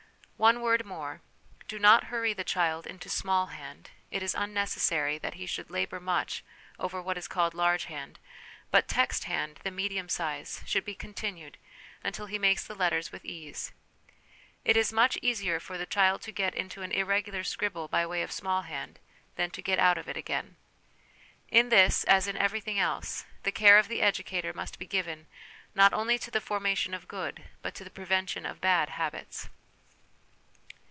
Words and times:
One 0.49 0.61
word 0.61 0.87
more; 0.87 1.21
do 1.67 1.77
not 1.77 2.05
hurry 2.05 2.33
the 2.33 2.43
child 2.43 2.87
into' 2.87 3.09
small 3.09 3.45
hand'; 3.53 3.91
it 4.09 4.23
is 4.23 4.33
unnecessary 4.33 5.19
that 5.19 5.35
he 5.35 5.45
should 5.45 5.69
labour 5.69 5.99
much 5.99 6.43
over 6.79 6.99
what 6.99 7.15
is 7.15 7.27
called 7.27 7.53
(large 7.53 7.85
hand/ 7.85 8.17
but' 8.71 8.87
text 8.87 9.25
hand/ 9.25 9.59
the 9.63 9.69
medium 9.69 10.09
size, 10.09 10.63
should 10.65 10.83
be 10.83 10.95
continued 10.95 11.59
until 12.03 12.25
he 12.25 12.39
makes 12.39 12.65
the 12.65 12.73
letters 12.73 13.11
with 13.11 13.23
ease. 13.23 13.71
It 14.65 14.75
is 14.75 14.91
much 14.91 15.15
easier 15.21 15.59
for 15.59 15.77
the 15.77 15.85
child 15.85 16.21
to 16.23 16.31
get 16.31 16.55
into 16.55 16.81
an 16.81 16.91
irregular 16.91 17.43
scribble 17.43 17.87
by 17.87 18.03
way 18.07 18.23
of' 18.23 18.31
small 18.41 18.63
hand,' 18.63 18.97
than 19.35 19.51
to 19.51 19.61
get 19.61 19.77
out 19.77 19.99
of 19.99 20.09
it 20.09 20.17
again. 20.17 20.55
In 21.49 21.69
this, 21.69 22.03
as 22.05 22.27
in 22.27 22.35
everything 22.35 22.79
else, 22.79 23.25
the 23.43 23.51
care 23.51 23.77
of 23.77 23.87
the 23.87 24.01
educator 24.01 24.53
must 24.53 24.79
be 24.79 24.87
given, 24.87 25.27
not 25.75 25.93
only 25.93 26.17
to 26.17 26.31
the 26.31 26.41
formation 26.41 26.95
of 26.95 27.07
good, 27.07 27.43
but 27.61 27.75
to 27.75 27.83
the 27.83 27.91
prevention 27.91 28.47
of 28.47 28.59
bad 28.59 28.89
habits. 28.89 29.47